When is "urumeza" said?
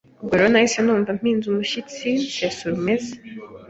2.67-3.11